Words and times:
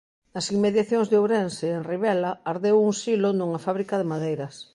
Nas 0.33 0.47
inmediacións 0.55 1.07
de 1.09 1.17
Ourense, 1.21 1.67
en 1.77 1.81
Ribela, 1.91 2.31
ardeu 2.51 2.77
un 2.87 2.93
silo 3.03 3.29
nunha 3.33 3.63
fábrica 3.65 3.95
de 3.97 4.09
madeiras. 4.11 4.55